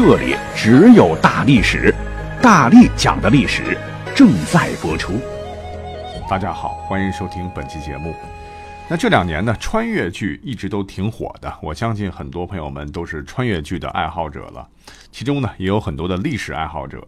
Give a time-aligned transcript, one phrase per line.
[0.00, 1.92] 这里只有大历史，
[2.40, 3.76] 大力讲的历史
[4.14, 5.14] 正在播出。
[6.30, 8.14] 大家好，欢迎收听本期节目。
[8.88, 14.68] 那这两年呢，穿越剧一直都挺火的，我相信很多朋友们都是穿越剧的爱好者了。
[15.10, 17.04] 其中呢，也有很多的历史爱好者。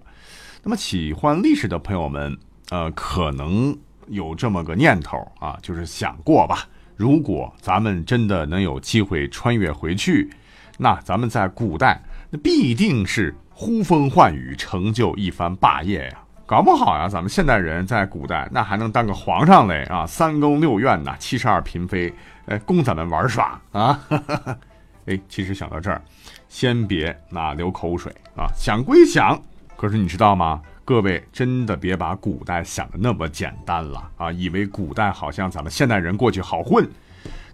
[0.65, 2.37] 那么喜欢历史的朋友们，
[2.71, 3.73] 呃，可能
[4.09, 6.66] 有这么个念头啊，就是想过吧，
[6.97, 10.29] 如果咱们真的能有机会穿越回去，
[10.77, 12.02] 那咱们在古代。
[12.30, 16.19] 那必定是呼风唤雨，成就一番霸业呀！
[16.47, 20.07] 搞不好呀，咱们现代人在古代那还能当个皇上嘞啊！
[20.07, 22.13] 三宫六院呐，七十二嫔妃，
[22.46, 24.01] 哎，供咱们玩耍啊！
[25.07, 26.01] 哎，其实想到这儿，
[26.49, 28.46] 先别那流口水啊！
[28.57, 29.40] 想归想，
[29.77, 30.60] 可是你知道吗？
[30.85, 34.33] 各位真的别把古代想的那么简单了啊！
[34.33, 36.88] 以为古代好像咱们现代人过去好混。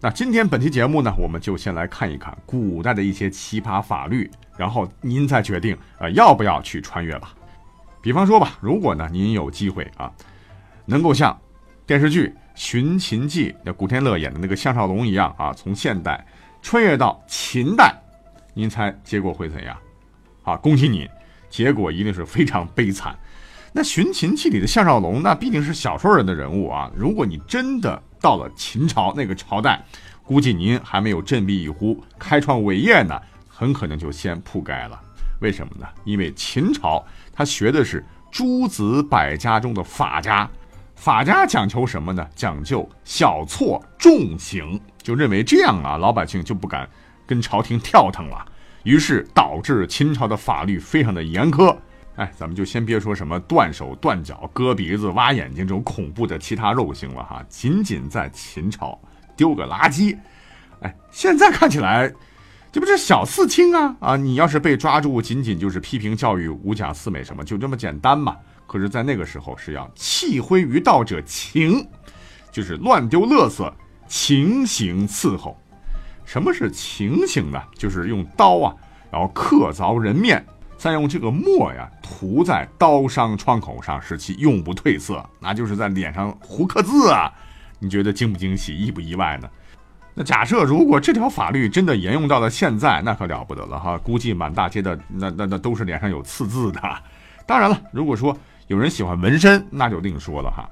[0.06, 4.30] 那今天本期节目呢，我们就先来看一看古代的一些奇葩法律。
[4.56, 7.34] 然后您再决定，呃，要不要去穿越吧？
[8.00, 10.08] 比方说吧，如果呢您有机会啊，
[10.84, 11.36] 能够像
[11.84, 16.24] 电视剧《寻秦记》那古天乐演的那个项少龙一样啊，从现代
[16.62, 17.92] 穿越到秦代，
[18.54, 19.76] 您猜结果会怎样？
[20.44, 21.10] 啊，恭喜你，
[21.50, 23.18] 结果一定是非常悲惨。
[23.72, 26.88] 那《寻秦记》里的项少龙，那毕竟是小说人的人物啊。
[26.94, 29.84] 如果你真的到了秦朝那个朝代，
[30.22, 33.20] 估计您还没有振臂一呼，开创伟业呢。
[33.48, 35.00] 很可能就先铺盖了，
[35.40, 35.86] 为什么呢？
[36.04, 40.46] 因为秦朝他学的是诸子百家中的法家，
[40.94, 42.28] 法家讲求什么呢？
[42.34, 46.86] 讲究小错重刑，就认为这样啊，老百姓就不敢
[47.26, 48.44] 跟朝廷跳腾了，
[48.82, 51.74] 于是导致秦朝的法律非常的严苛。
[52.16, 58.98] 哎，咱们就先别说什么断手断脚、割鼻子、挖眼睛这种恐怖的其他肉刑了哈，仅仅在秦朝
[59.36, 60.16] 丢个垃圾，
[60.80, 62.12] 哎，现在看起来。
[62.72, 64.16] 这不是小四轻啊啊！
[64.18, 68.36] 你要是被抓住，仅仅就是批评教育、五讲四美什么，就这么简单嘛？
[68.66, 71.88] 可是，在那个时候是要弃灰于道者情，
[72.52, 73.72] 就是乱丢垃圾，
[74.06, 75.56] 情刑伺候。
[76.26, 77.62] 什么是情刑呢？
[77.78, 78.76] 就是用刀啊，
[79.10, 80.44] 然后刻凿人面，
[80.76, 87.32] 再用这个墨呀涂在刀伤创口上，使其永不褪色，那就是在脸上胡刻字啊！
[87.78, 89.48] 你觉得惊不惊喜，意不意外呢？
[90.14, 93.98] 那假设如果这条法律真的沿用到了现在，那可了不得了哈！
[93.98, 96.80] 估计满大街的那那那都是脸上有刺字的。
[97.46, 98.36] 当然了，如果说
[98.66, 100.70] 有人喜欢纹身，那就另说了哈。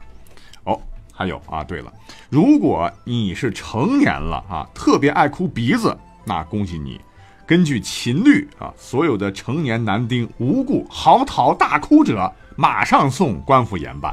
[0.65, 0.81] 哦，
[1.13, 1.93] 还有啊，对了，
[2.31, 5.95] 如果你是成年了啊，特别爱哭鼻子，
[6.25, 6.99] 那恭喜你，
[7.47, 14.13] 根据秦律啊，所有的成年男丁无故嚎啕大哭者，马上送官府严办。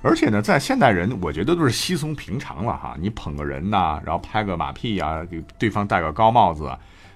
[0.00, 2.96] 而且呢，在现代人，我觉得都是稀松平常了哈。
[3.00, 6.70] 你捧个人呐，然后拍个马屁呀，给对方戴个高帽子，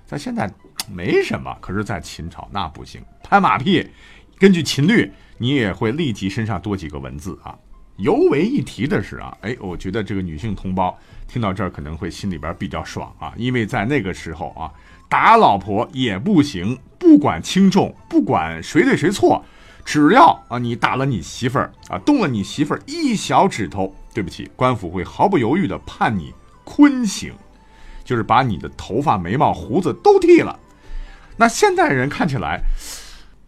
[0.04, 0.52] 在现在
[0.90, 1.56] 没什么。
[1.60, 3.88] 可是，在秦朝那不行，拍马屁，
[4.38, 7.56] 根据秦律，你也会立即身上多几个文字啊。
[7.98, 10.98] 尤为一提的是啊，哎，我觉得这个女性同胞
[11.28, 14.72] 听到这儿可能会心里边比较爽啊，因为在那个时候啊，
[15.12, 19.44] 打老婆也不行，不管轻重，不管谁对谁错。
[19.84, 26.32] 只要啊，你打了你媳妇儿啊，动了你媳妇儿一小指头，对不起，官府会毫不犹豫的判你
[26.64, 27.30] 坤刑，
[28.02, 30.58] 就是把你的头发、眉毛、胡子都剃了。
[31.36, 32.62] 那现代人看起来，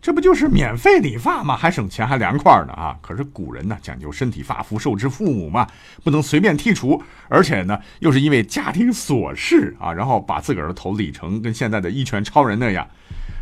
[0.05, 1.57] 这不就是免费理发吗？
[1.57, 2.95] 还省钱，还凉快呢啊！
[3.01, 5.67] 可是古人呢，讲究身体发肤受之父母嘛，
[6.03, 12.87] 不能随便剔除，而且呢，又是因为家庭琐事啊，然后把自个儿的头理成跟现在的一拳超人那样，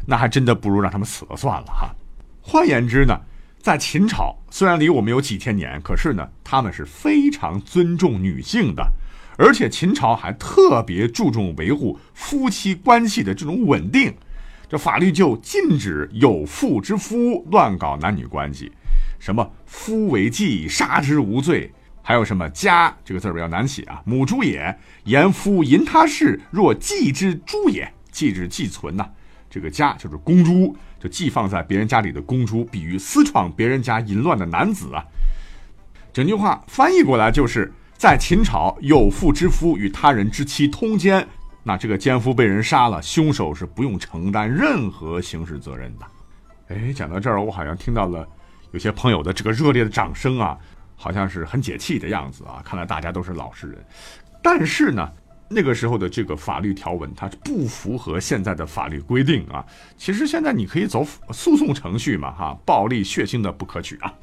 [0.06, 1.93] 那还真的不如让他们死了算了哈。
[2.41, 3.19] 换言之呢，
[3.60, 8.89] 在秦朝虽然离我们有几千年，可是呢，他们是非常尊重女性的，
[9.36, 14.15] 而且秦朝还特别注重维护夫妻关系的这种稳定。
[14.72, 18.72] 这法律就禁止有妇之夫乱搞男女关系，
[19.19, 21.71] 什么夫为妓，杀之无罪；
[22.01, 24.74] 还有什么家这个字比较难写啊，母猪也，
[25.04, 29.07] 言夫淫他事，若妓之猪也，妓之寄存呐。
[29.51, 35.04] 这个家就是公猪，就寄放在别人家里的公猪，比喻私闯别人家淫乱的男子啊。
[36.15, 41.28] 整句话翻译过来就是在秦朝，有妇之夫与他人之妻通奸，
[41.62, 46.06] 那这个奸夫被人杀了，凶手是不用承担任何刑事责任的。
[46.68, 48.26] 哎，讲到这儿，我好像听到了
[48.72, 50.59] 有些朋友的这个热烈的掌声啊，
[50.97, 52.62] 好像是很解气的样子啊。
[52.64, 53.84] 看来大家都是老实人，
[54.42, 55.10] 但是呢。
[55.54, 59.62] 那个时候的这个法律条文，它不符合现在的法律规定啊。
[59.98, 64.14] 其实现在你可以走诉讼程序嘛，哈，暴力血腥的不可取啊。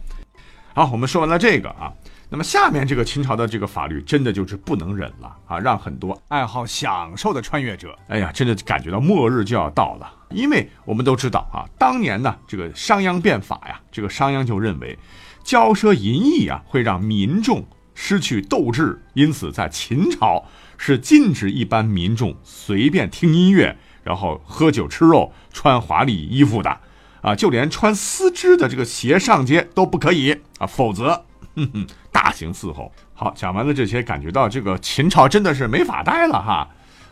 [0.73, 1.93] 好，我们说完了这个啊，
[2.29, 10.13] 那么下面这个秦朝的这个法律真的就是不能忍了啊，让很多爱好享受的穿越者，哎呀，真的感觉到末日就要到了。
[10.29, 14.97] 因为我们都知道啊，当年呢这个商鞅变法呀，这个商鞅就认为
[15.43, 20.45] 骄奢淫逸啊会让民众失去斗志，因此在秦朝。
[20.81, 26.79] 是禁止一般民众随便听音乐，然后喝酒吃肉，穿华丽衣服的，
[27.21, 31.25] 啊，就连穿丝织的这个鞋上街都不可以啊，否则，
[31.59, 32.91] 哼哼，大刑伺候。
[33.13, 36.67] 好，讲完了这些，感觉到这个秦朝真的是没法待了哈。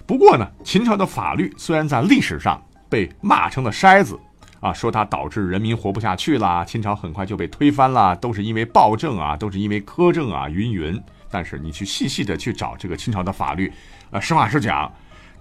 [0.06, 4.18] 不过呢，秦朝的法律虽然在历史上被骂成了筛子，
[4.62, 10.98] 啊，说它导致人民活不下去了，秦朝很快就被推翻了，都是因为暴政啊，都是因为苛政啊，云云。
[11.30, 13.70] 但是你去细细的去找这个清朝的法律，
[14.12, 14.90] 呃，实话实讲，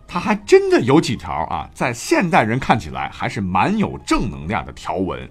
[0.08, 5.31] 它还真的有几条啊，在现代人看起来还是蛮有正能量的条文。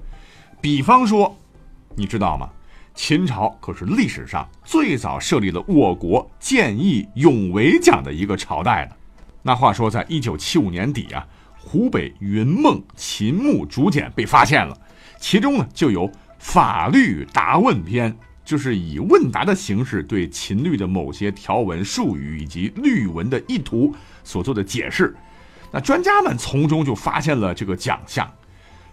[0.62, 1.38] 比方说，
[1.96, 2.50] 你知道吗？
[2.96, 8.96] 秦朝可是历史上最早设立了我国见义勇为奖的一个朝代呢。
[9.44, 11.28] 那话说，在一九七五年底啊，
[11.60, 14.76] 湖北云梦秦墓竹简被发现了，
[15.20, 16.10] 其中呢就有
[16.40, 18.18] 法律答问篇。
[18.46, 23.92] 就是以问答的形式对秦律的某些条文术语以及律文的意图
[24.24, 25.16] 所做的解释，
[25.72, 28.32] 那专家们从中就发现了这个奖项。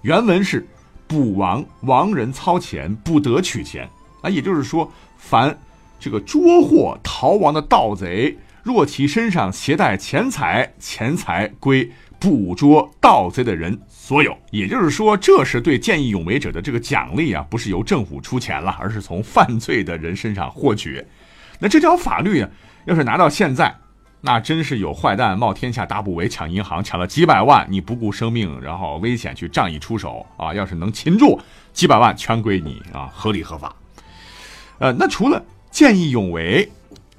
[0.01, 0.67] 原文是：
[1.07, 3.89] 捕王亡人操钱不得取钱
[4.23, 5.59] 啊，也就是说，凡
[5.99, 11.91] 这个捉获逃亡的盗贼，若其身上携带钱财，钱财归。
[12.21, 21.05] 捕捉盗贼的人所有，也就是说，这是对见义勇为者的这个奖励啊，不是由政府出钱了，而是从犯罪的人身上获取。
[21.59, 22.49] 那这条法律啊，
[22.85, 23.75] 要是拿到现在，
[24.25, 31.41] 那真是有坏蛋冒天下大不韪抢银行，抢了几百万，你不顾生命，然后危险去仗义出手啊，要是能擒住，
[31.73, 33.75] 几百万全归你啊，合理合法。
[34.79, 36.71] 呃，那除了见义勇为，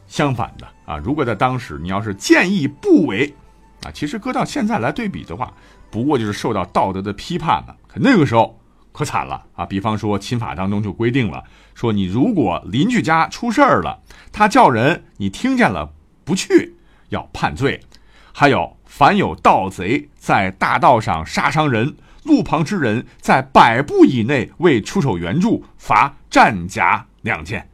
[0.07, 3.33] 相反的啊，如果在当时你要是见义不为。
[3.83, 5.53] 啊，其实搁到现在来对比的话，
[5.91, 7.75] 不过就是受到道德的批判嘛。
[7.85, 8.57] 可那个时候
[8.93, 9.65] 可惨了啊！
[9.65, 11.43] 比方说秦法当中就规定了，
[11.75, 13.99] 说你如果邻居家出事儿了，
[14.31, 15.91] 他叫人，你听见了
[16.23, 16.72] 不去，
[17.13, 17.79] 要判罪；
[18.33, 27.69] 还有凡有盗贼在大道上杀伤人，路旁之人在百步以内未出手援助，罚战甲两件。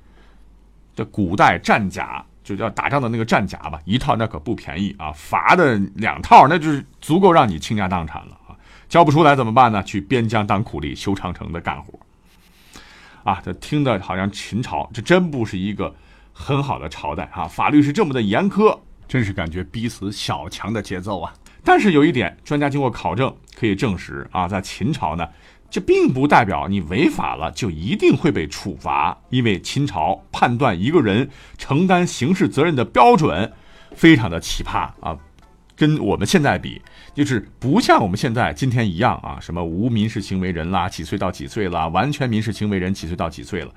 [0.96, 2.24] 这古代战甲。
[2.42, 8.58] 就叫打仗的那个战甲吧，一套那可不便宜啊，罚的两套那就是足够让你倾家荡产了啊！
[8.88, 9.84] 交不出来怎么办呢？
[9.84, 12.00] 去边疆当苦力，修长城的干活。
[13.24, 15.94] 啊，这听的好像秦朝这真不是一个
[16.34, 21.34] 很好的朝代啊，法律是这么的严苛，真是感觉逼死小强的节奏啊！
[21.64, 25.28] 但是有一点，专家经过考证可以证实啊，在秦朝呢。
[25.72, 31.30] 这并不代表你违法了就一定会被处罚，因为秦朝判断一个人
[31.60, 33.54] 承担刑事责任的标准
[33.94, 35.16] 非常的奇葩啊，
[35.76, 36.82] 跟我们现在比，
[37.14, 43.72] 就是不像我们现在今天一样啊，什么无民事行为人啦，几岁到几岁啦，完全民事行为人几岁到几岁了，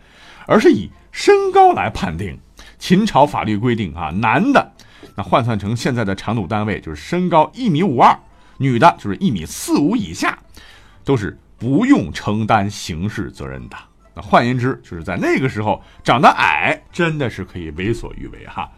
[0.46, 2.38] 而是以身高来判定。
[2.78, 4.71] 秦朝法律规定啊，男的
[5.16, 8.18] 那换算成现在的长度单位就是身高一米五二，
[8.58, 10.38] 女的就是一米四五以下，
[11.04, 11.38] 都是。
[11.58, 13.76] 不用承担刑事责任的，
[14.16, 18.68] 那换言之，就是在那个时候长得矮真的是可以为所欲为哈。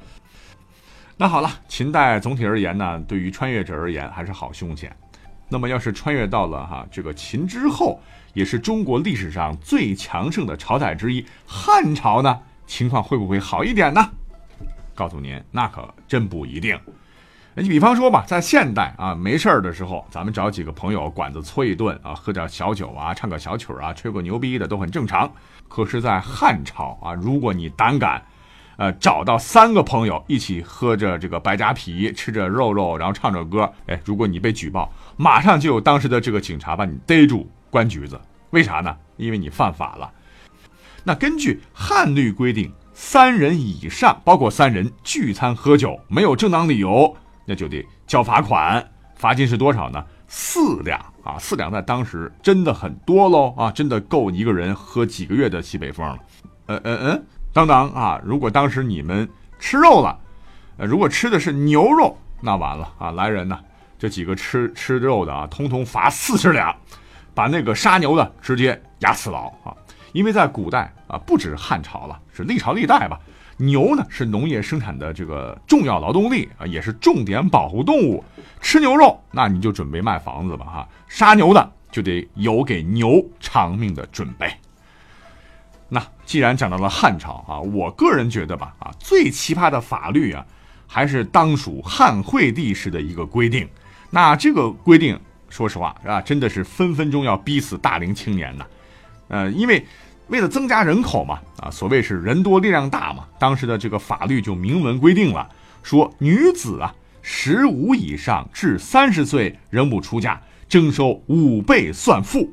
[1.17, 4.95] 那好了，秦代总体而言呢，对于穿越者而言还是好凶险。
[5.49, 7.99] 那么要是穿越到了哈这个秦之后，
[8.35, 14.11] 也是中国历史上最强盛的朝代之一汉朝呢，情况会不会好一点呢？
[14.95, 16.79] 告诉您，那可真不一定。
[17.57, 25.31] 你比方说吧，在现代啊，没事儿的时候，咱们找几个朋友，馆子搓一顿啊，喝点小酒啊，唱个小曲啊，吹个牛逼的都很正常。
[25.69, 28.21] 可是，在汉朝啊，如果你胆敢，
[28.77, 38.21] 呃，找到三个朋友一起喝着这个白夹皮，吃着肉肉，然后唱着歌，哎，如果你被举报，马上就有当时的这个警察把你逮住关局子。
[38.51, 38.97] 为啥呢？
[39.17, 40.11] 因为你犯法了。
[41.05, 47.15] 那根据汉律规定，三人以上，包括三人聚餐喝酒，没有正当理由。
[47.45, 48.83] 那就得交罚款，
[49.17, 50.03] 罚金是多少呢？
[50.29, 56.19] 四两啊，四两在当时真的很多喽啊，真的够一个人喝几个月的西北风了。
[56.67, 60.19] 呃呃嗯，当当啊，如果当时你们吃肉了，
[60.79, 63.59] 呃，如果吃的是牛肉，那完了啊，来人呐，
[63.99, 66.75] 这几个吃吃肉的啊，通通罚四十两。
[67.37, 69.75] 把那个杀牛的直接压死牢啊！
[70.15, 73.19] 因为在古代啊，不止汉朝了，是历朝历代吧，
[73.57, 78.23] 牛呢是农业生产的这个重要劳动力啊，也是重点保护动物。
[78.61, 80.89] 吃牛肉，那你就准备卖房子吧哈！
[81.09, 84.51] 杀牛的就得有给牛偿命的准备。
[85.89, 90.47] 那既然讲到了汉朝啊，我个人觉得吧啊，最奇葩的法律啊，
[90.87, 93.69] 还是当属汉惠帝时的一个规定。
[94.11, 95.21] 那这个规定。
[95.51, 98.67] 说实话，啊，真的是分分钟要逼死大龄青年呐，
[99.29, 99.85] 呃，因为
[100.29, 105.49] 为了增加人口嘛，啊，所谓是人多力量大嘛，当时的这个法律就明文规定了，
[105.83, 112.51] 说女子啊，十五以上至三十岁仍不出嫁，征收五倍算赋，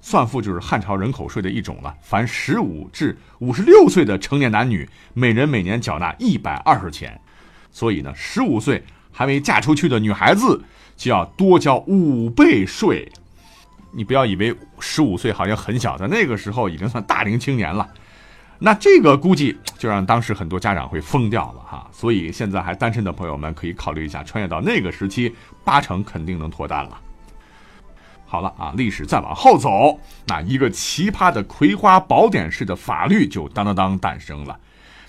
[0.00, 7.20] 算赋就是汉朝人口税的一种了，凡十五至五十六岁的成年男女，每人每年缴纳一百二十钱，
[7.70, 10.62] 所以呢，十五岁还没嫁出去的女孩子。
[10.96, 13.12] 就要多交五倍税，
[13.96, 17.88] 你不要以为十五岁好像很小，在那个时候已经算大龄青年了。
[18.58, 21.88] 那这个估计就让当时很多家长会疯掉了哈。
[21.90, 25.34] 所以现在还单身的朋友们可以考虑一下，穿越到那个时期，
[25.64, 27.00] 八成肯定能脱单了。
[28.26, 34.58] 好了啊，历史再往后走，那一个奇葩的葵花宝典式的法律就当当当诞生了。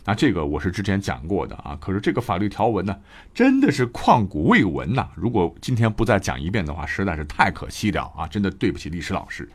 [0.07, 2.97] 那这个我是之前讲过的啊，可是这个法律条文呢，
[3.33, 5.09] 真的是旷古未闻呐。
[5.15, 8.25] 如果今天不再讲一遍的话，实在是太可惜了啊！
[8.25, 9.49] 真的对不起历史老师。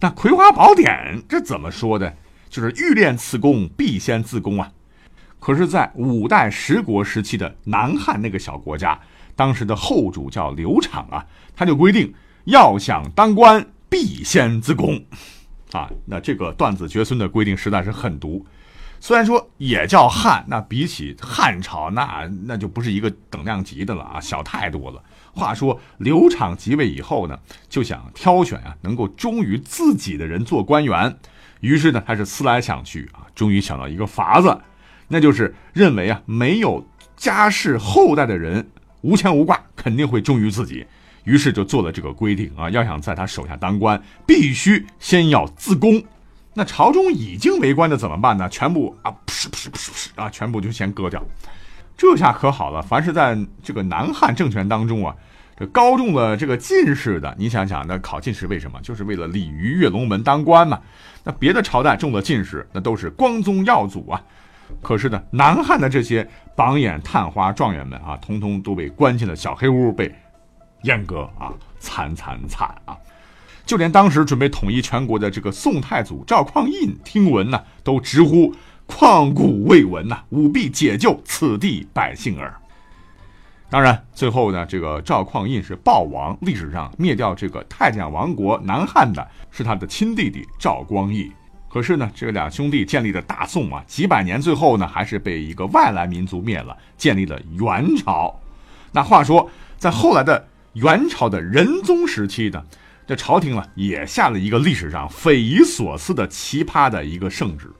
[0.00, 0.90] 那《葵花宝典》
[1.28, 2.12] 这怎么说的？
[2.50, 4.72] 就是欲练此功，必先自宫啊。
[5.38, 9.00] 可是，在五代十国时期的南汉那个小国家，
[9.36, 11.24] 当时的后主叫刘昶啊，
[11.54, 12.12] 他就规定，
[12.46, 15.00] 要想当官，必先自宫
[15.70, 15.88] 啊。
[16.06, 18.44] 那这个断子绝孙的规定实在是狠毒。
[19.06, 25.00] 虽然说也叫汉，那比起汉朝，那那就不是一个等量级的了啊，小太多了。
[25.32, 31.16] 话说刘昶即位以后呢，就想挑选啊能够忠于自己的人做官员，
[31.60, 34.58] 于是呢他是思来想去啊，终于想到一个法子，
[35.06, 36.84] 那就是认为啊没有
[37.16, 38.68] 家世后代的人
[39.02, 40.84] 无牵无挂，肯定会忠于自己，
[41.22, 46.02] 于是就做了这个规定啊，要想在他手下当官，必须先要自宫。
[46.58, 48.48] 那朝中已经为官的怎么办呢？
[48.48, 51.22] 全部啊，噗噗噗噗噗啊，全部就先割掉。
[51.98, 55.14] 这下可好了，凡是在这个南汉政权当中啊，
[55.54, 58.80] 这高中了这个进士的，你想想，那考进士为什么？
[58.80, 60.80] 就是为了鲤鱼跃龙门当官嘛。
[61.22, 64.22] 那别的朝代中了进士，那都是光宗耀祖啊。
[64.80, 70.10] 可是呢，南汉的这些榜眼探花状元们啊，通通都被关进了小黑屋，被
[70.84, 72.96] 阉割啊，惨惨惨啊！
[73.66, 78.54] 就连当时准备统一全国的这个宋太祖赵匡胤听闻呢，都直呼
[78.86, 82.54] 旷古未闻呐，务必解救此地百姓儿。
[83.68, 91.32] 当然，最后呢，这个赵匡胤是暴亡，历史上灭掉这个太监王国南汉的是他的亲弟弟赵光义。
[91.68, 98.32] 可是呢，这俩兄弟建立的大宋啊，几百年最后呢，还是被一个外来民族灭了，建立了元朝。
[98.92, 102.62] 那话说，在后来的元朝的仁宗时期呢？
[103.06, 107.70] 这朝廷呢，也下了一个历史上匪夷所思的奇葩的一个圣旨，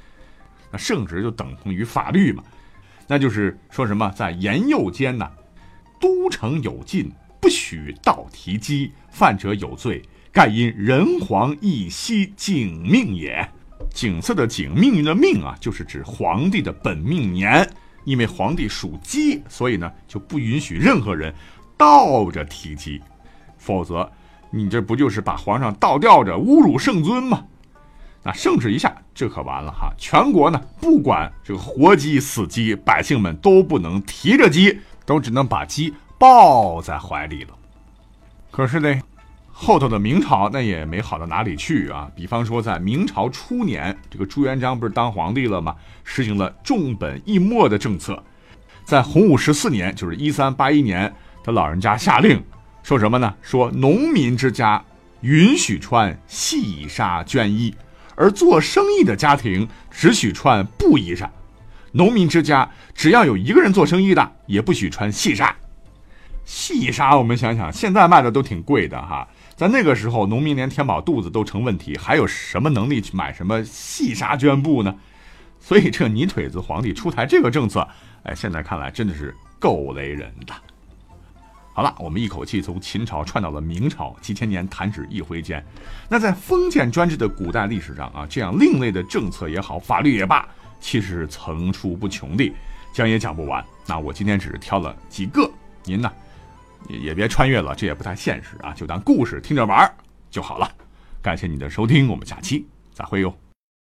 [0.71, 2.45] 那圣旨就等同于法律嘛，
[3.09, 5.29] 那就是说什么在延佑间呢，
[6.01, 13.49] 都城有禁，不许盗提机，犯者有罪，盖因人皇一息景命也。
[13.93, 17.69] 景色的景，命运的命啊，就是指皇帝的本命年，
[18.05, 21.35] 因为皇帝属鸡，所以呢就不允许任何人
[21.77, 23.03] 倒着提鸡，
[23.59, 24.09] 否则。
[24.51, 27.45] 你这不就是把皇上倒吊着侮辱圣尊吗？
[28.23, 29.93] 那圣旨一下，这可完了哈！
[29.97, 37.51] 全国呢，不管这个活鸡死鸡，百姓们都不能提着鸡，都只能把鸡抱在怀里了。
[38.51, 39.01] 可是呢，
[39.53, 42.11] 后头的明朝那也没好到哪里去啊。
[42.17, 45.77] 比方说，在明朝初年，这个朱元璋不是当皇帝了吗？
[46.03, 48.21] 实行了重本抑末的政策。
[48.85, 52.43] 在洪武十四年，就是一三八一年，他老人家下令。
[52.87, 53.35] 说什么呢？
[53.43, 54.81] 说农民之家
[55.23, 57.75] 允许穿细纱绢衣，
[58.15, 61.29] 而做生意的家庭只许穿布衣裳。
[61.91, 65.53] 农民之家只要有一个人做生意的，也不许穿细纱。
[66.45, 69.27] 细纱，我们想想，现在卖的都挺贵的哈。
[69.57, 74.95] 在那个时候，农民连填饱肚子都成问题，还有什么能力去买什么细纱绢布呢？
[75.59, 77.89] 所以，这泥腿子皇帝出台这个政策，
[78.23, 80.55] 哎，现在看来真的是够雷人的。
[81.77, 85.63] 好了，我们一口气从秦朝串到了明朝，几千年弹指一挥间。
[86.09, 90.49] 那在封建专制的古代历史上啊，这样另类的政策也好，法律也罢，
[90.81, 92.51] 其实是层出不穷的，
[92.95, 93.63] 讲也讲不完。
[93.87, 95.51] 那我今天只是挑了几个，
[95.85, 96.11] 您呢
[96.89, 99.95] 也别穿越了，这也不太现实啊，就当故事听着玩
[100.31, 100.67] 就好了。
[101.21, 103.46] 感谢你的收听，我们下期再会哟。